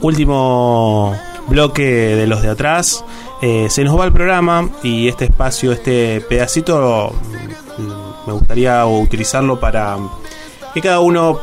último 0.00 1.14
bloque 1.48 1.82
de 2.16 2.26
los 2.26 2.42
de 2.42 2.50
atrás. 2.50 3.04
Eh, 3.42 3.68
se 3.70 3.84
nos 3.84 3.98
va 3.98 4.04
el 4.04 4.12
programa 4.12 4.68
y 4.82 5.08
este 5.08 5.26
espacio, 5.26 5.72
este 5.72 6.20
pedacito, 6.20 7.12
mm, 7.78 8.28
me 8.28 8.32
gustaría 8.32 8.84
utilizarlo 8.86 9.58
para 9.58 9.96
que 10.74 10.80
cada 10.80 11.00
uno 11.00 11.40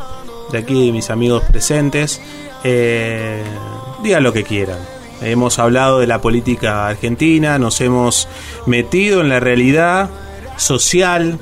de 0.52 0.58
aquí, 0.58 0.92
mis 0.92 1.10
amigos 1.10 1.42
presentes, 1.44 2.20
eh, 2.64 3.42
digan 4.02 4.22
lo 4.22 4.32
que 4.32 4.44
quieran. 4.44 4.78
Hemos 5.20 5.58
hablado 5.58 5.98
de 5.98 6.06
la 6.06 6.20
política 6.20 6.86
argentina, 6.86 7.58
nos 7.58 7.80
hemos 7.80 8.28
metido 8.66 9.20
en 9.20 9.28
la 9.28 9.40
realidad 9.40 10.08
social 10.56 11.38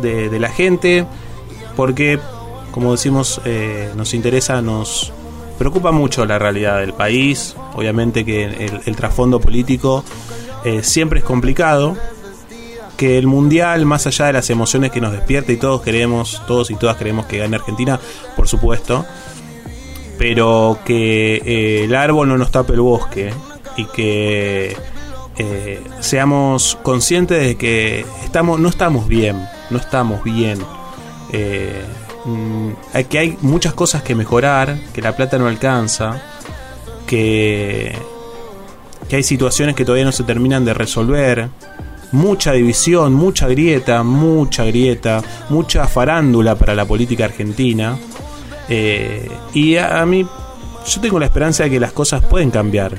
de, 0.00 0.38
la 0.38 0.48
gente, 0.48 1.04
porque, 1.76 2.20
como 2.70 2.92
decimos, 2.92 3.40
eh, 3.44 3.90
nos 3.96 4.14
interesa, 4.14 4.62
nos 4.62 5.12
preocupa 5.60 5.92
mucho 5.92 6.24
la 6.24 6.38
realidad 6.38 6.80
del 6.80 6.94
país. 6.94 7.54
Obviamente 7.74 8.24
que 8.24 8.44
el, 8.86 8.96
trasfondo 8.96 9.40
político 9.40 10.02
eh, 10.64 10.82
siempre 10.82 11.18
es 11.18 11.24
complicado. 11.26 11.98
Que 12.96 13.18
el 13.18 13.26
mundial, 13.26 13.84
más 13.84 14.06
allá 14.06 14.26
de 14.26 14.32
las 14.32 14.48
emociones 14.48 14.90
que 14.90 15.02
nos 15.02 15.12
despierta 15.12 15.52
y 15.52 15.58
todos 15.58 15.82
queremos, 15.82 16.42
todos 16.46 16.70
y 16.70 16.76
todas 16.76 16.96
queremos 16.96 17.26
que 17.26 17.36
gane 17.36 17.56
Argentina, 17.56 18.00
por 18.36 18.48
supuesto 18.48 19.04
pero 20.18 20.78
que 20.84 21.36
eh, 21.36 21.84
el 21.84 21.94
árbol 21.94 22.28
no 22.28 22.36
nos 22.36 22.50
tape 22.50 22.74
el 22.74 22.82
bosque 22.82 23.32
y 23.78 23.86
que 23.86 24.76
eh, 25.38 25.82
seamos 26.00 26.76
conscientes 26.82 27.42
de 27.42 27.56
que 27.56 28.04
estamos, 28.22 28.60
no 28.60 28.68
estamos 28.68 29.08
bien, 29.08 29.48
no 29.70 29.78
estamos 29.78 30.22
bien. 30.22 30.58
Mm, 32.24 32.70
que 33.08 33.18
hay 33.18 33.38
muchas 33.40 33.74
cosas 33.74 34.02
que 34.02 34.14
mejorar, 34.14 34.78
que 34.92 35.02
la 35.02 35.16
plata 35.16 35.38
no 35.38 35.46
alcanza, 35.46 36.22
que, 37.06 37.94
que 39.08 39.16
hay 39.16 39.22
situaciones 39.22 39.74
que 39.74 39.84
todavía 39.84 40.04
no 40.04 40.12
se 40.12 40.24
terminan 40.24 40.64
de 40.64 40.74
resolver, 40.74 41.48
mucha 42.12 42.52
división, 42.52 43.14
mucha 43.14 43.46
grieta, 43.48 44.02
mucha 44.02 44.64
grieta, 44.64 45.22
mucha 45.48 45.86
farándula 45.86 46.54
para 46.56 46.74
la 46.74 46.84
política 46.84 47.26
argentina. 47.26 47.96
Eh, 48.68 49.30
y 49.54 49.76
a, 49.76 50.04
mí, 50.06 50.26
yo 50.86 51.00
tengo 51.00 51.18
la 51.18 51.26
esperanza 51.26 51.64
de 51.64 51.70
que 51.70 51.80
las 51.80 51.92
cosas 51.92 52.24
pueden 52.24 52.50
cambiar, 52.50 52.96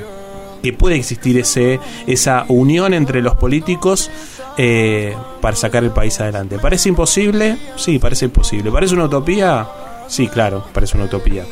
que 0.62 0.74
puede 0.74 0.96
existir 0.96 1.38
ese, 1.38 1.80
esa 2.08 2.46
unión 2.48 2.94
entre 2.94 3.22
los 3.22 3.36
políticos 3.36 4.10
eh, 4.58 5.16
para 5.40 5.56
sacar 5.56 5.84
el 5.84 5.92
país 5.92 6.20
adelante. 6.20 6.60
¿Parece 6.60 6.90
imposible? 6.90 7.58
Sí, 7.76 8.00
parece 8.00 8.26
imposible. 8.26 8.72
¿Parece 8.72 8.94
una 8.96 9.06
utopía? 9.06 9.68
Sí, 10.08 10.28
claro, 10.28 10.64
parece 10.74 10.98
una 10.98 11.06
utopía. 11.06 11.46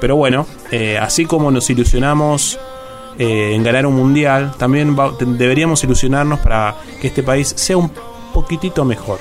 Pero 0.00 0.16
bueno, 0.16 0.46
eh, 0.70 0.98
así 0.98 1.26
como 1.26 1.50
nos 1.50 1.68
ilusionamos 1.68 2.58
en 3.18 3.62
ganar 3.62 3.84
un 3.84 3.96
mundial, 3.96 4.52
también 4.56 4.96
deberíamos 5.36 5.84
ilusionarnos 5.84 6.40
para 6.40 6.76
que 7.02 7.08
este 7.08 7.22
país 7.22 7.52
sea 7.54 7.76
un 7.76 7.90
poquitito 8.32 8.82
mejor. 8.86 9.18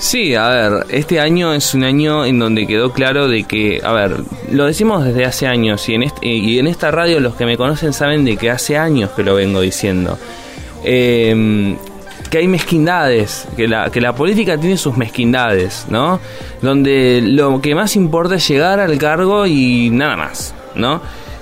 Sí, 0.00 0.34
a 0.34 0.48
ver, 0.48 0.86
este 0.88 1.20
año 1.20 1.52
es 1.52 1.74
un 1.74 1.84
año 1.84 2.24
en 2.24 2.38
donde 2.38 2.66
quedó 2.66 2.90
claro 2.90 3.28
de 3.28 3.44
que, 3.44 3.82
a 3.84 3.92
ver, 3.92 4.16
lo 4.50 4.64
decimos 4.64 5.04
desde 5.04 5.26
hace 5.26 5.46
años 5.46 5.86
y 5.90 5.94
en, 5.94 6.04
este, 6.04 6.26
y 6.26 6.58
en 6.58 6.68
esta 6.68 6.90
radio 6.90 7.20
los 7.20 7.34
que 7.34 7.44
me 7.44 7.58
conocen 7.58 7.92
saben 7.92 8.24
de 8.24 8.38
que 8.38 8.50
hace 8.50 8.78
años 8.78 9.10
que 9.10 9.22
lo 9.22 9.34
vengo 9.34 9.60
diciendo. 9.60 10.18
Em, 10.84 11.76
que 12.30 12.38
hay 12.38 12.46
mezquindades, 12.46 13.48
que 13.56 13.66
la, 13.66 13.90
que 13.90 14.00
la 14.00 14.14
política 14.14 14.56
tiene 14.56 14.76
sus 14.76 14.96
mezquindades, 14.96 15.86
¿no? 15.88 16.20
Donde 16.62 17.20
lo 17.22 17.60
que 17.60 17.74
más 17.74 17.96
importa 17.96 18.36
es 18.36 18.46
llegar 18.46 18.78
al 18.78 18.96
cargo 18.98 19.46
y 19.46 19.90
nada 19.90 20.16
más, 20.16 20.54
¿no? 20.76 21.00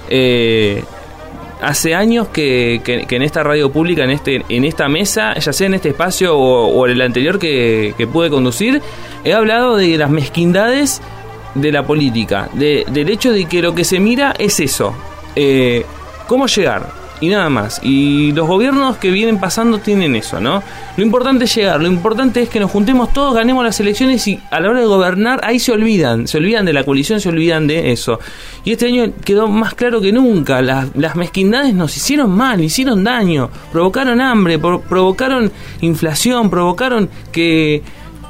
Eh, 0.09 0.83
hace 1.61 1.95
años 1.95 2.29
que, 2.29 2.81
en 2.87 3.23
esta 3.23 3.43
radio 3.43 3.71
pública, 3.71 4.05
en 4.05 4.11
este 4.11 4.43
en 4.49 4.65
esta 4.65 4.89
mesa, 4.89 5.35
ya 5.35 5.53
sea 5.53 5.67
en 5.67 5.75
este 5.75 5.91
espacio 5.91 6.37
o, 6.37 6.87
en 6.87 6.93
el 6.93 7.03
anterior 7.03 7.39
que, 7.39 8.09
pude 8.11 8.31
conducir, 8.31 8.81
he 9.25 9.35
hablado 9.35 9.77
de 9.77 9.99
las 9.99 10.11
mezquindades 10.11 11.03
de 11.55 11.73
la 11.73 11.87
política, 11.87 12.49
de, 12.55 12.85
del 12.89 13.11
hecho 13.11 13.33
de 13.33 13.47
que 13.47 13.61
lo 13.61 13.75
que 13.75 13.85
se 13.85 14.01
mira 14.01 14.35
es 14.39 14.61
eso, 14.61 14.95
eh, 15.35 15.85
cómo 16.27 16.47
llegar, 16.47 16.89
y 17.21 17.29
nada 17.29 17.49
más. 17.49 17.81
Y 17.83 18.33
los 18.33 18.47
gobiernos 18.47 18.97
que 18.97 19.11
vienen 19.11 19.39
pasando 19.39 19.79
tienen 19.79 20.15
eso, 20.17 20.41
¿no? 20.41 20.63
Lo 20.97 21.03
importante 21.03 21.45
es 21.45 21.55
llegar, 21.55 21.81
lo 21.81 21.89
importante 21.89 22.43
es 22.43 22.49
que 22.49 22.61
nos 22.61 22.71
juntemos 22.71 23.13
todos, 23.13 23.35
ganemos 23.35 23.65
las 23.65 23.79
elecciones 23.81 24.27
y 24.29 24.41
a 24.51 24.61
la 24.61 24.71
hora 24.71 24.81
de 24.81 24.87
gobernar 24.87 25.41
ahí 25.45 25.59
se 25.59 25.73
olvidan, 25.73 26.27
se 26.27 26.39
olvidan 26.39 26.65
de 26.65 26.73
la 26.73 26.85
coalición, 26.85 27.21
se 27.21 27.29
olvidan 27.29 27.67
de 27.67 27.93
eso. 27.93 28.19
Y 28.65 28.73
este 28.73 28.87
año 28.87 29.13
quedó 29.25 29.49
más 29.49 29.75
claro 29.75 30.01
que 30.01 30.13
nunca, 30.13 30.63
las, 30.63 30.95
las 30.97 31.17
mezquindades 31.17 31.75
nos 31.75 31.97
hicieron 31.97 32.31
mal, 32.31 32.61
hicieron 32.61 33.05
daño, 33.05 33.51
provocaron 33.73 34.21
hambre, 34.21 34.59
provocaron 34.59 35.53
inflación, 35.81 36.51
provocaron 36.51 37.09
que 37.33 37.83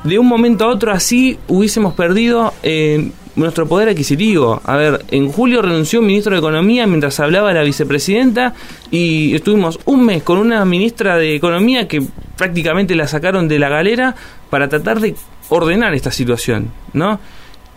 de 0.04 0.18
un 0.18 0.26
momento 0.26 0.64
a 0.64 0.68
otro 0.68 0.92
así 0.92 1.38
hubiésemos 1.48 1.94
perdido 1.94 2.52
eh, 2.62 3.10
nuestro 3.38 3.66
poder 3.66 3.88
adquisitivo. 3.88 4.60
A 4.64 4.76
ver, 4.76 5.04
en 5.10 5.30
julio 5.30 5.62
renunció 5.62 6.00
un 6.00 6.06
ministro 6.06 6.32
de 6.32 6.38
Economía 6.38 6.86
mientras 6.86 7.18
hablaba 7.20 7.52
la 7.52 7.62
vicepresidenta 7.62 8.54
y 8.90 9.34
estuvimos 9.34 9.78
un 9.84 10.04
mes 10.04 10.22
con 10.22 10.38
una 10.38 10.64
ministra 10.64 11.16
de 11.16 11.34
Economía 11.34 11.88
que 11.88 12.02
prácticamente 12.36 12.94
la 12.94 13.06
sacaron 13.06 13.48
de 13.48 13.58
la 13.58 13.68
galera 13.68 14.14
para 14.50 14.68
tratar 14.68 15.00
de 15.00 15.14
ordenar 15.48 15.94
esta 15.94 16.10
situación, 16.10 16.70
¿no? 16.92 17.20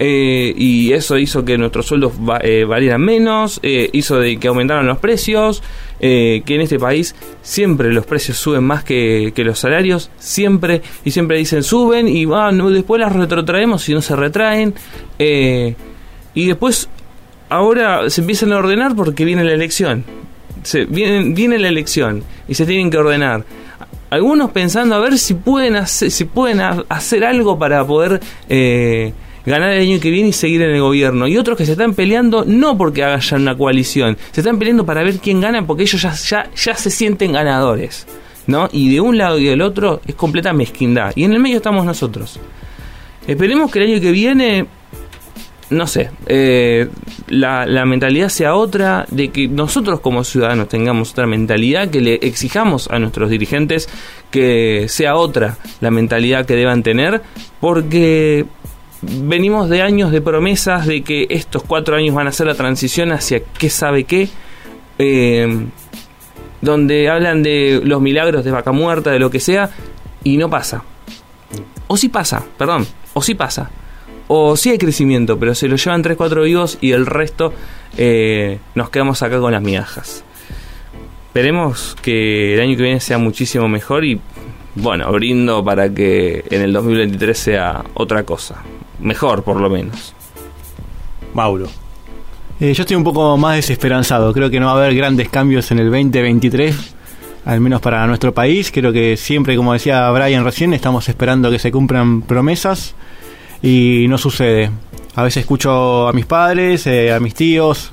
Eh, 0.04 0.52
y 0.58 0.94
eso 0.94 1.16
hizo 1.20 1.46
que 1.46 1.60
nuestros 1.60 1.86
sueldos 1.86 2.14
eh, 2.42 2.66
valieran 2.68 3.02
menos, 3.02 3.60
eh, 3.62 3.88
hizo 3.94 4.18
de 4.18 4.38
que 4.38 4.48
aumentaran 4.48 4.88
los 4.88 4.98
precios, 4.98 5.62
que 6.00 6.44
en 6.48 6.62
este 6.62 6.80
país 6.80 7.14
siempre 7.44 7.94
los 7.94 8.08
precios 8.08 8.36
suben 8.36 8.64
más 8.64 8.84
que, 8.84 9.32
los 9.38 9.60
salarios, 9.60 10.10
siempre, 10.18 10.82
y 11.06 11.12
siempre 11.12 11.38
dicen 11.38 11.62
suben 11.62 12.08
y 12.08 12.26
ah, 12.34 12.50
después 12.52 13.00
las 13.00 13.14
retrotraemos 13.14 13.88
y 13.88 13.94
no 13.94 14.02
se 14.02 14.16
retraen, 14.16 14.74
y 15.20 16.46
después 16.48 16.90
ahora 17.50 18.10
se 18.10 18.22
empiezan 18.22 18.54
a 18.54 18.58
ordenar 18.58 18.96
porque 18.96 19.24
viene 19.24 19.44
la 19.44 19.54
elección, 19.54 20.04
se, 20.64 20.86
viene, 20.86 21.36
viene 21.36 21.60
la 21.60 21.68
elección 21.68 22.24
y 22.48 22.56
se 22.56 22.66
tienen 22.66 22.90
que 22.90 22.98
ordenar. 22.98 23.46
Algunos 24.10 24.50
pensando 24.50 24.96
a 24.96 25.00
ver 25.00 25.20
si 25.20 25.36
pueden 25.36 25.76
hacer, 25.76 26.10
si 26.10 26.26
pueden 26.26 26.60
hacer 26.90 27.24
algo 27.24 27.60
para 27.60 27.86
poder 27.86 28.20
eh, 28.50 29.14
ganar 29.46 29.72
el 29.72 29.82
año 29.82 30.00
que 30.00 30.12
viene 30.12 30.30
y 30.30 30.34
seguir 30.34 30.62
en 30.62 30.72
el 30.72 30.82
gobierno. 30.82 31.28
Y 31.28 31.38
otros 31.38 31.58
que 31.58 31.66
se 31.66 31.74
están 31.74 31.94
peleando 31.94 32.46
no 32.46 32.78
porque 32.78 33.04
hagan 33.04 33.22
una 33.42 33.58
coalición, 33.58 34.18
se 34.32 34.42
están 34.42 34.60
peleando 34.60 34.86
para 34.86 35.04
ver 35.04 35.20
quién 35.20 35.42
gana 35.42 35.66
porque 35.66 35.84
ellos 35.84 36.02
ya, 36.02 36.14
ya, 36.14 36.50
ya 36.56 36.76
se 36.76 36.90
sienten 36.90 37.34
ganadores. 37.34 38.06
¿no? 38.48 38.70
Y 38.72 38.94
de 38.94 39.02
un 39.02 39.18
lado 39.18 39.38
y 39.40 39.46
del 39.46 39.62
otro 39.62 40.02
es 40.06 40.16
completa 40.16 40.54
mezquindad. 40.54 41.14
Y 41.16 41.24
en 41.24 41.34
el 41.34 41.40
medio 41.40 41.58
estamos 41.58 41.86
nosotros. 41.86 42.40
Esperemos 43.28 43.72
que 43.72 43.80
el 43.80 43.92
año 43.92 44.02
que 44.02 44.12
viene, 44.12 44.66
no 45.70 45.86
sé, 45.86 46.10
eh, 46.26 46.90
la, 47.28 47.66
la, 47.66 47.86
mentalidad 47.86 48.30
sea 48.30 48.56
otra, 48.56 49.06
de 49.10 49.30
que 49.30 49.48
nosotros 49.48 50.00
como 50.00 50.24
ciudadanos 50.24 50.70
tengamos 50.70 51.12
otra 51.12 51.28
mentalidad, 51.28 51.90
que 51.90 52.02
le 52.02 52.16
exijamos 52.16 52.90
a 52.90 52.98
nuestros 52.98 53.30
dirigentes 53.30 53.88
que 54.32 54.88
sea 54.90 55.16
otra 55.16 55.58
la 55.82 55.92
mentalidad 55.92 56.46
que 56.46 56.56
deban 56.56 56.82
tener, 56.82 57.22
porque 57.60 58.46
venimos 59.02 59.70
de 59.70 59.82
años 59.82 60.12
de 60.12 60.22
promesas 60.22 60.86
de 60.86 61.02
que 61.02 61.28
estos 61.30 61.64
cuatro 61.64 61.96
años 61.96 62.16
van 62.16 62.28
a 62.28 62.32
ser 62.32 62.48
la 62.48 62.56
transición 62.56 63.12
hacia 63.12 63.42
qué 63.44 63.70
sabe 63.70 64.04
qué, 64.04 64.30
eh, 65.00 65.66
donde 66.62 67.10
hablan 67.10 67.42
de 67.42 67.82
los 67.84 68.02
milagros 68.02 68.46
de 68.46 68.52
vaca 68.52 68.72
muerta, 68.72 69.12
de 69.12 69.20
lo 69.20 69.30
que 69.30 69.40
sea, 69.40 69.72
y 70.24 70.38
no 70.38 70.50
pasa. 70.50 70.84
O 71.88 71.98
sí 71.98 72.10
pasa, 72.10 72.46
perdón, 72.58 72.88
o 73.14 73.22
sí 73.22 73.34
pasa. 73.34 73.72
O 74.28 74.56
sí 74.56 74.70
hay 74.70 74.78
crecimiento, 74.78 75.38
pero 75.38 75.56
se 75.56 75.68
lo 75.68 75.76
llevan 75.76 76.04
3-4 76.04 76.44
vivos 76.46 76.78
y 76.80 76.92
el 76.92 77.06
resto 77.06 77.54
eh, 77.98 78.60
nos 78.76 78.90
quedamos 78.90 79.22
acá 79.24 79.40
con 79.40 79.52
las 79.52 79.62
migajas. 79.62 80.24
Esperemos 81.28 81.98
que 82.02 82.54
el 82.54 82.62
año 82.62 82.78
que 82.78 82.84
viene 82.84 83.00
sea 83.00 83.18
muchísimo 83.18 83.68
mejor 83.68 84.06
y 84.06 84.22
bueno, 84.76 85.12
brindo 85.12 85.66
para 85.66 85.94
que 85.94 86.46
en 86.50 86.62
el 86.62 86.72
2023 86.72 87.38
sea 87.38 87.84
otra 87.94 88.24
cosa 88.24 88.64
mejor 89.02 89.44
por 89.44 89.60
lo 89.60 89.70
menos. 89.70 90.14
Mauro. 91.34 91.68
Eh, 92.60 92.74
yo 92.74 92.84
estoy 92.84 92.96
un 92.96 93.04
poco 93.04 93.38
más 93.38 93.56
desesperanzado. 93.56 94.34
Creo 94.34 94.50
que 94.50 94.60
no 94.60 94.68
va 94.68 94.74
a 94.74 94.76
haber 94.76 94.96
grandes 94.96 95.30
cambios 95.30 95.72
en 95.72 95.80
el 95.80 95.90
2023, 95.90 96.94
al 97.46 97.60
menos 97.60 97.82
para 97.82 98.06
nuestro 98.08 98.34
país. 98.34 98.72
Creo 98.72 98.94
que 98.94 99.18
siempre, 99.18 99.56
como 99.56 99.74
decía 99.74 100.10
Brian 100.12 100.44
recién, 100.44 100.74
estamos 100.74 101.10
esperando 101.10 101.50
que 101.50 101.60
se 101.60 101.72
cumplan 101.72 102.22
promesas 102.22 102.94
y 103.64 104.06
no 104.08 104.18
sucede. 104.18 104.70
A 105.16 105.24
veces 105.24 105.42
escucho 105.42 106.08
a 106.08 106.14
mis 106.14 106.26
padres, 106.26 106.86
eh, 106.88 107.12
a 107.12 107.20
mis 107.20 107.34
tíos, 107.34 107.92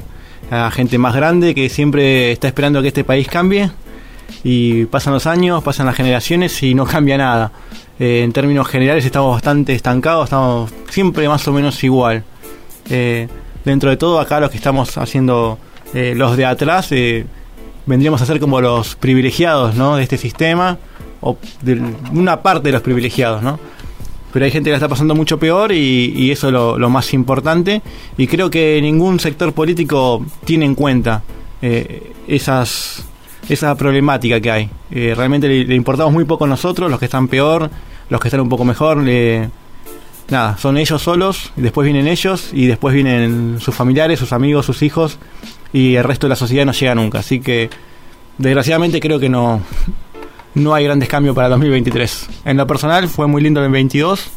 a 0.50 0.70
gente 0.70 0.98
más 0.98 1.14
grande 1.14 1.54
que 1.54 1.68
siempre 1.68 2.32
está 2.32 2.48
esperando 2.48 2.82
que 2.82 2.88
este 2.88 3.04
país 3.04 3.26
cambie 3.28 3.70
y 4.44 4.86
pasan 4.86 5.12
los 5.12 5.26
años, 5.26 5.62
pasan 5.62 5.86
las 5.86 5.96
generaciones 5.96 6.62
y 6.62 6.74
no 6.74 6.86
cambia 6.86 7.18
nada. 7.18 7.52
Eh, 7.98 8.22
en 8.22 8.32
términos 8.32 8.68
generales 8.68 9.04
estamos 9.04 9.32
bastante 9.32 9.74
estancados, 9.74 10.24
estamos 10.24 10.70
siempre 10.88 11.28
más 11.28 11.46
o 11.48 11.52
menos 11.52 11.82
igual. 11.82 12.22
Eh, 12.88 13.28
dentro 13.64 13.90
de 13.90 13.96
todo 13.96 14.20
acá 14.20 14.40
los 14.40 14.50
que 14.50 14.56
estamos 14.56 14.96
haciendo 14.96 15.58
eh, 15.92 16.14
los 16.16 16.36
de 16.36 16.46
atrás 16.46 16.90
vendríamos 17.86 18.22
a 18.22 18.26
ser 18.26 18.40
como 18.40 18.60
los 18.60 18.96
privilegiados 18.96 19.74
¿no? 19.74 19.96
de 19.96 20.02
este 20.02 20.16
sistema 20.16 20.78
o 21.20 21.36
de 21.62 21.82
una 22.12 22.40
parte 22.42 22.68
de 22.68 22.72
los 22.72 22.82
privilegiados, 22.82 23.42
¿no? 23.42 23.58
Pero 24.32 24.44
hay 24.44 24.50
gente 24.50 24.68
que 24.68 24.72
la 24.72 24.76
está 24.76 24.88
pasando 24.88 25.14
mucho 25.14 25.38
peor 25.38 25.72
y, 25.72 26.30
eso 26.30 26.48
es 26.48 26.52
lo, 26.52 26.90
más 26.90 27.14
importante. 27.14 27.80
Y 28.18 28.26
creo 28.26 28.50
que 28.50 28.78
ningún 28.82 29.18
sector 29.18 29.54
político 29.54 30.24
tiene 30.44 30.66
en 30.66 30.74
cuenta 30.74 31.22
esas, 32.28 33.07
esa 33.48 33.74
problemática 33.74 34.40
que 34.40 34.50
hay. 34.50 34.70
Eh, 34.90 35.14
realmente 35.16 35.48
le, 35.48 35.74
importamos 35.74 36.12
muy 36.12 36.24
poco 36.24 36.46
nosotros, 36.46 36.90
los 36.90 36.98
que 36.98 37.06
están 37.06 37.28
peor, 37.28 37.70
los 38.10 38.20
que 38.20 38.28
están 38.28 38.40
un 38.40 38.48
poco 38.48 38.64
mejor. 38.64 38.98
nada, 40.28 40.58
son 40.58 40.76
ellos 40.76 41.00
solos, 41.00 41.52
después 41.56 41.84
vienen 41.84 42.06
ellos 42.08 42.50
y 42.52 42.66
después 42.66 42.94
vienen 42.94 43.58
sus 43.60 43.74
familiares, 43.74 44.18
sus 44.18 44.32
amigos, 44.32 44.66
sus 44.66 44.82
hijos 44.82 45.18
y 45.72 45.94
el 45.96 46.04
resto 46.04 46.26
de 46.26 46.30
la 46.30 46.36
sociedad 46.36 46.66
no 46.66 46.72
llega 46.72 46.94
nunca. 46.94 47.20
Así 47.20 47.40
que 47.40 47.70
desgraciadamente 48.36 49.00
creo 49.00 49.18
que 49.18 49.28
no, 49.28 49.62
no 50.54 50.74
hay 50.74 50.84
grandes 50.84 51.08
cambios 51.08 51.34
para 51.34 51.48
2023. 51.48 52.28
En 52.44 52.56
lo 52.56 52.66
personal 52.66 53.08
fue 53.08 53.26
muy 53.26 53.42
lindo 53.42 53.64
el 53.64 53.70
22. 53.70 54.30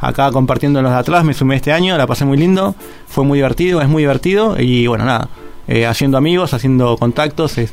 Acá 0.00 0.32
compartiendo 0.32 0.82
los 0.82 0.90
de 0.90 0.98
atrás 0.98 1.24
me 1.24 1.32
sumé 1.32 1.56
este 1.56 1.72
año, 1.72 1.96
la 1.96 2.08
pasé 2.08 2.24
muy 2.24 2.36
lindo, 2.36 2.74
fue 3.06 3.24
muy 3.24 3.38
divertido, 3.38 3.80
es 3.80 3.88
muy 3.88 4.02
divertido 4.02 4.56
y 4.58 4.88
bueno, 4.88 5.04
nada, 5.04 5.28
eh, 5.68 5.86
haciendo 5.86 6.18
amigos, 6.18 6.54
haciendo 6.54 6.96
contactos, 6.96 7.56
es, 7.58 7.72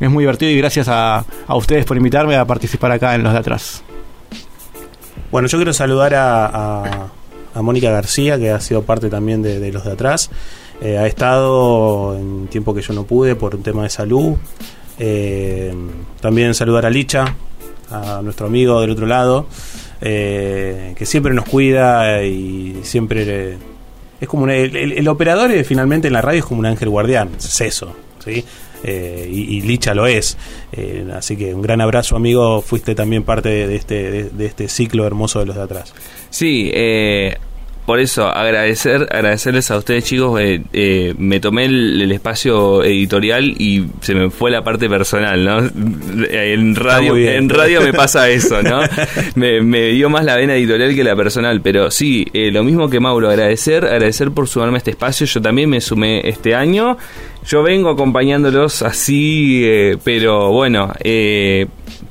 muy 0.00 0.22
divertido 0.22 0.50
y 0.52 0.56
gracias 0.56 0.88
a, 0.88 1.24
a, 1.46 1.56
ustedes 1.56 1.84
por 1.84 1.96
invitarme 1.96 2.36
a 2.36 2.44
participar 2.44 2.92
acá 2.92 3.14
en 3.14 3.22
los 3.22 3.32
de 3.32 3.38
atrás. 3.38 3.82
Bueno, 5.30 5.46
yo 5.48 5.58
quiero 5.58 5.72
saludar 5.72 6.14
a, 6.14 7.10
a, 7.54 7.62
Mónica 7.62 7.90
García, 7.90 8.38
que 8.38 8.50
ha 8.50 8.60
sido 8.60 8.82
parte 8.82 9.10
también 9.10 9.42
de, 9.42 9.72
los 9.72 9.84
de 9.84 9.92
atrás. 9.92 10.30
Eh, 10.80 10.96
ha 10.96 11.06
estado 11.06 12.16
en 12.16 12.46
tiempo 12.46 12.72
que 12.72 12.80
yo 12.80 12.94
no 12.94 13.04
pude 13.04 13.34
por 13.34 13.54
un 13.54 13.62
tema 13.62 13.82
de 13.82 13.90
salud. 13.90 14.36
Eh, 14.98 15.74
también 16.20 16.54
saludar 16.54 16.86
a 16.86 16.90
Licha, 16.90 17.34
a 17.90 18.20
nuestro 18.22 18.46
amigo 18.46 18.80
del 18.80 18.90
otro 18.90 19.06
lado, 19.06 19.46
eh, 20.00 20.94
que 20.96 21.04
siempre 21.04 21.34
nos 21.34 21.44
cuida 21.46 22.22
y 22.24 22.80
siempre 22.84 23.58
es 24.20 24.28
como 24.28 24.48
el, 24.48 25.08
operador 25.08 25.52
finalmente 25.64 26.08
en 26.08 26.14
la 26.14 26.22
radio 26.22 26.40
es 26.40 26.44
como 26.44 26.60
un 26.60 26.66
ángel 26.66 26.88
guardián, 26.88 27.30
es 27.38 27.60
eso, 27.60 27.94
¿sí? 28.24 28.44
Eh, 28.84 29.28
y, 29.30 29.60
Licha 29.62 29.94
lo 29.94 30.06
es. 30.06 30.36
así 31.14 31.36
que 31.36 31.54
un 31.54 31.62
gran 31.62 31.80
abrazo, 31.80 32.16
amigo. 32.16 32.62
Fuiste 32.62 32.94
también 32.94 33.24
parte 33.24 33.48
de, 33.48 33.74
este, 33.74 34.24
de, 34.24 34.46
este 34.46 34.68
ciclo 34.68 35.06
hermoso 35.06 35.40
de 35.40 35.46
los 35.46 35.56
de 35.56 35.62
atrás. 35.62 35.94
Sí, 36.30 36.70
eh, 36.72 37.36
por 37.88 38.00
eso 38.00 38.28
agradecer 38.28 39.08
agradecerles 39.10 39.70
a 39.70 39.78
ustedes 39.78 40.04
chicos. 40.04 40.38
Eh, 40.38 40.60
eh, 40.74 41.14
me 41.16 41.40
tomé 41.40 41.64
el, 41.64 42.12
espacio 42.12 42.84
editorial 42.84 43.54
y 43.58 43.86
se 44.02 44.14
me 44.14 44.28
fue 44.28 44.50
la 44.50 44.62
parte 44.62 44.90
personal 44.90 45.42
no 45.42 45.58
en 46.28 46.74
radio 46.74 47.16
en 47.16 47.48
radio 47.48 47.80
me 47.80 47.94
pasa 47.94 48.28
eso 48.28 48.62
no 48.62 48.80
me, 49.36 49.88
dio 49.88 50.10
más 50.10 50.24
la 50.26 50.36
vena 50.36 50.54
editorial 50.54 50.94
que 50.94 51.02
la 51.02 51.16
personal 51.16 51.62
pero 51.62 51.90
sí 51.90 52.26
eh, 52.34 52.50
lo 52.50 52.62
mismo 52.62 52.90
que 52.90 53.00
Mauro 53.00 53.30
agradecer 53.30 53.86
agradecer 53.86 54.32
por 54.32 54.48
sumarme 54.48 54.76
a 54.76 54.78
este 54.78 54.90
espacio. 54.90 55.26
Yo 55.26 55.40
también 55.40 55.70
me 55.70 55.80
sumé 55.80 56.28
este 56.28 56.54
año. 56.54 56.98
Yo 57.46 57.62
vengo 57.62 57.88
acompañándolos 57.88 58.82
así 58.82 59.64
pero 60.04 60.52
bueno 60.52 60.92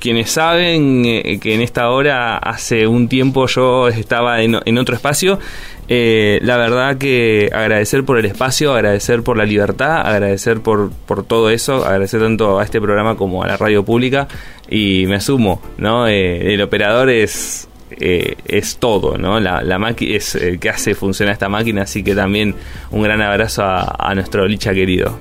quienes 0.00 0.30
saben 0.30 1.02
que 1.40 1.54
en 1.54 1.60
esta 1.60 1.90
hora 1.90 2.38
hace 2.38 2.86
un 2.86 3.08
tiempo 3.08 3.46
yo 3.46 3.88
estaba 3.88 4.42
en, 4.42 4.56
en 4.64 4.78
otro 4.78 4.94
espacio 4.94 5.38
eh, 5.88 6.38
la 6.42 6.56
verdad 6.56 6.98
que 6.98 7.50
agradecer 7.52 8.04
por 8.04 8.18
el 8.18 8.26
espacio, 8.26 8.74
agradecer 8.74 9.22
por 9.22 9.36
la 9.36 9.44
libertad, 9.44 10.02
agradecer 10.06 10.60
por, 10.60 10.90
por 10.90 11.24
todo 11.24 11.50
eso, 11.50 11.84
agradecer 11.84 12.20
tanto 12.20 12.58
a 12.58 12.64
este 12.64 12.80
programa 12.80 13.16
como 13.16 13.42
a 13.42 13.46
la 13.46 13.56
radio 13.56 13.84
pública 13.84 14.28
y 14.68 15.06
me 15.06 15.16
asumo, 15.16 15.62
¿no? 15.78 16.06
Eh, 16.06 16.54
el 16.54 16.60
operador 16.60 17.08
es, 17.08 17.68
eh, 17.90 18.36
es 18.46 18.76
todo, 18.76 19.16
¿no? 19.16 19.40
La, 19.40 19.62
la 19.62 19.78
máquina 19.78 20.16
es 20.16 20.34
el 20.34 20.58
que 20.58 20.68
hace 20.68 20.94
funcionar 20.94 21.32
esta 21.32 21.48
máquina, 21.48 21.82
así 21.82 22.02
que 22.02 22.14
también 22.14 22.54
un 22.90 23.02
gran 23.02 23.22
abrazo 23.22 23.62
a, 23.62 23.96
a 23.98 24.14
nuestro 24.14 24.46
Licha 24.46 24.74
querido. 24.74 25.18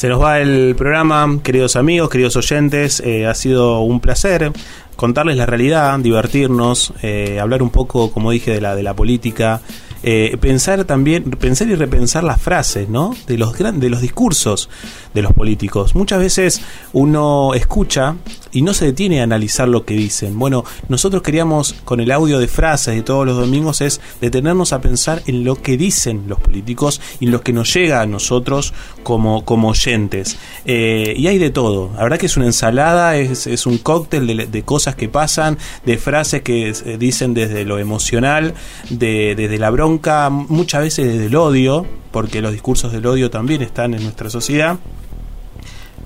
Se 0.00 0.08
nos 0.08 0.22
va 0.22 0.40
el 0.40 0.74
programa, 0.76 1.40
queridos 1.42 1.76
amigos, 1.76 2.08
queridos 2.08 2.34
oyentes, 2.34 3.02
ha 3.28 3.34
sido 3.34 3.80
un 3.80 4.00
placer 4.00 4.50
contarles 4.96 5.36
la 5.36 5.44
realidad, 5.44 5.98
divertirnos, 5.98 6.94
eh, 7.02 7.38
hablar 7.38 7.62
un 7.62 7.68
poco, 7.68 8.10
como 8.10 8.30
dije, 8.30 8.50
de 8.50 8.62
la, 8.62 8.74
de 8.74 8.82
la 8.82 8.94
política, 8.94 9.60
eh, 10.02 10.36
pensar 10.40 10.84
también, 10.84 11.24
pensar 11.24 11.68
y 11.68 11.74
repensar 11.74 12.24
las 12.24 12.40
frases, 12.40 12.88
¿no? 12.88 13.14
De 13.26 13.36
los, 13.36 13.56
de 13.56 13.90
los 13.90 14.00
discursos 14.00 14.68
de 15.14 15.22
los 15.22 15.32
políticos. 15.32 15.94
Muchas 15.94 16.20
veces 16.20 16.60
uno 16.92 17.54
escucha 17.54 18.16
y 18.52 18.62
no 18.62 18.74
se 18.74 18.86
detiene 18.86 19.20
a 19.20 19.24
analizar 19.24 19.68
lo 19.68 19.84
que 19.84 19.94
dicen. 19.94 20.38
Bueno, 20.38 20.64
nosotros 20.88 21.22
queríamos 21.22 21.74
con 21.84 22.00
el 22.00 22.10
audio 22.10 22.38
de 22.38 22.48
frases 22.48 22.94
de 22.94 23.02
todos 23.02 23.26
los 23.26 23.36
domingos 23.36 23.80
es 23.80 24.00
detenernos 24.20 24.72
a 24.72 24.80
pensar 24.80 25.22
en 25.26 25.44
lo 25.44 25.56
que 25.56 25.76
dicen 25.76 26.24
los 26.26 26.40
políticos 26.40 27.00
y 27.20 27.26
en 27.26 27.32
lo 27.32 27.42
que 27.42 27.52
nos 27.52 27.72
llega 27.72 28.00
a 28.00 28.06
nosotros 28.06 28.72
como, 29.02 29.44
como 29.44 29.68
oyentes. 29.68 30.36
Eh, 30.64 31.14
y 31.16 31.26
hay 31.26 31.38
de 31.38 31.50
todo. 31.50 31.90
La 31.96 32.02
verdad 32.02 32.18
que 32.18 32.26
es 32.26 32.36
una 32.36 32.46
ensalada, 32.46 33.16
es, 33.16 33.46
es 33.46 33.66
un 33.66 33.78
cóctel 33.78 34.50
de, 34.50 34.62
cosas 34.62 34.94
que 34.94 35.08
pasan, 35.08 35.58
de 35.84 35.98
frases 35.98 36.42
que 36.42 36.70
eh, 36.70 36.96
dicen 36.98 37.34
desde 37.34 37.64
lo 37.64 37.78
emocional, 37.78 38.54
de, 38.90 39.34
desde 39.36 39.58
la 39.58 39.70
bronca, 39.70 39.89
muchas 40.30 40.82
veces 40.82 41.06
desde 41.06 41.26
el 41.26 41.36
odio, 41.36 41.86
porque 42.12 42.40
los 42.40 42.52
discursos 42.52 42.92
del 42.92 43.06
odio 43.06 43.30
también 43.30 43.62
están 43.62 43.94
en 43.94 44.02
nuestra 44.02 44.30
sociedad. 44.30 44.78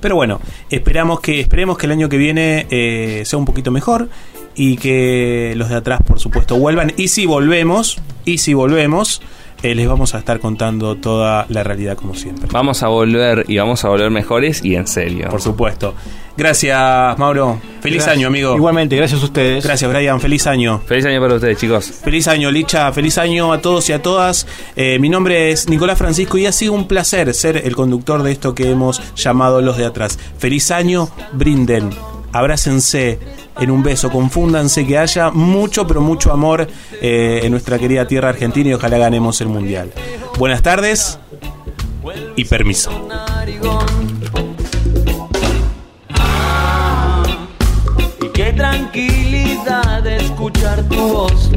Pero 0.01 0.17
bueno, 0.17 0.41
esperamos 0.71 1.21
que, 1.21 1.41
esperemos 1.41 1.79
que 1.79 1.87
el 1.87 1.93
año 1.93 2.09
que 2.09 2.19
viene 2.19 2.67
eh, 2.71 3.23
sea 3.25 3.39
un 3.39 3.45
poquito 3.45 3.71
mejor 3.71 4.09
y 4.55 4.77
que 4.77 5.55
los 5.57 5.69
de 5.69 5.77
atrás, 5.77 6.01
por 6.07 6.21
supuesto, 6.21 6.57
vuelvan. 6.59 6.93
Y 6.97 7.09
si 7.09 7.27
volvemos, 7.27 7.99
y 8.25 8.39
si 8.39 8.55
volvemos, 8.55 9.23
eh, 9.65 9.75
les 9.75 9.89
vamos 9.89 10.15
a 10.15 10.19
estar 10.19 10.41
contando 10.41 10.97
toda 10.97 11.47
la 11.49 11.65
realidad 11.65 11.97
como 11.97 12.15
siempre. 12.15 12.49
Vamos 12.53 12.83
a 12.83 12.89
volver 12.89 13.47
y 13.49 13.57
vamos 13.57 13.83
a 13.85 13.89
volver 13.89 14.11
mejores 14.11 14.63
y 14.63 14.75
en 14.77 14.87
serio. 14.87 15.29
Por 15.31 15.41
supuesto. 15.41 15.95
Gracias, 16.37 17.19
Mauro. 17.19 17.61
Feliz 17.81 18.07
año, 18.07 18.27
amigo. 18.27 18.55
Igualmente, 18.57 18.95
gracias 18.95 19.23
a 19.23 19.25
ustedes. 19.25 19.65
Gracias, 19.65 19.91
Brian. 19.91 20.21
Feliz 20.21 20.47
año. 20.47 20.83
Feliz 20.85 21.07
año 21.07 21.19
para 21.19 21.37
ustedes, 21.37 21.57
chicos. 21.57 21.87
Feliz 21.87 22.29
año, 22.29 22.51
Licha. 22.51 22.93
Feliz 22.93 23.17
año 23.17 23.55
a 23.55 23.63
todos 23.63 23.89
y 23.89 23.93
a 23.93 24.03
todas. 24.03 24.47
Eh, 24.77 24.99
mi 24.99 25.09
nombre 25.09 25.51
es 25.51 25.69
Nicolás 25.71 25.97
Francisco 25.97 26.37
y 26.37 26.45
ha 26.45 26.53
sido 26.53 26.75
un 26.75 26.87
placer 26.87 27.33
ser 27.33 27.57
el 27.57 27.75
conductor 27.75 28.23
de 28.23 28.33
esto 28.33 28.55
que 28.55 28.71
hemos 28.71 29.15
llamado 29.15 29.63
Los 29.63 29.79
de 29.79 29.87
Atrás. 29.87 30.19
Feliz 30.37 30.71
año, 30.73 31.09
brinden, 31.33 31.89
abrácense 32.33 33.19
en 33.59 33.71
un 33.71 33.83
beso. 33.83 34.11
Confúndanse 34.11 34.87
que 34.87 34.99
haya 34.99 35.31
mucho, 35.31 35.87
pero 35.87 36.01
mucho 36.01 36.33
amor 36.33 36.67
eh, 37.01 37.41
en 37.43 37.51
nuestra 37.51 37.79
querida 37.79 38.07
tierra 38.07 38.31
argentina 38.31 38.71
y 38.71 38.75
ojalá 38.75 38.99
ganemos 38.99 39.41
el 39.41 39.49
mundial. 39.49 39.93
Buenas 40.39 40.63
tardes 40.63 41.19
y 42.37 42.45
permiso. 42.45 42.91
qué 48.35 48.53
tranquilidad 48.53 50.05
escuchar 50.07 50.83
tu 50.89 50.97
voz 50.97 51.51